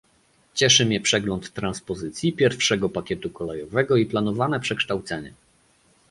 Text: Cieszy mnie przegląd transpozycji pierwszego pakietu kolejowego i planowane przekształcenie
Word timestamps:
Cieszy 0.53 0.85
mnie 0.85 1.01
przegląd 1.01 1.53
transpozycji 1.53 2.33
pierwszego 2.33 2.89
pakietu 2.89 3.29
kolejowego 3.29 3.95
i 3.97 4.05
planowane 4.05 4.59
przekształcenie 4.59 5.33